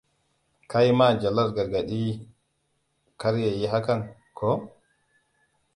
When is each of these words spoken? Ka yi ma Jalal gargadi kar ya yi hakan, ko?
Ka 0.69 0.79
yi 0.85 0.91
ma 0.97 1.07
Jalal 1.21 1.49
gargadi 1.55 2.03
kar 3.19 3.35
ya 3.43 3.49
yi 3.57 3.67
hakan, 3.71 4.01
ko? 4.37 4.49